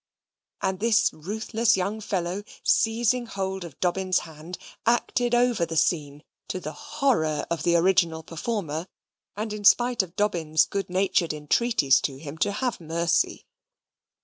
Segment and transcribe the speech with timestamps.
[0.63, 6.59] And this ruthless young fellow, seizing hold of Dobbin's hand, acted over the scene, to
[6.59, 8.87] the horror of the original performer,
[9.37, 13.45] and in spite of Dobbin's good natured entreaties to him to have mercy.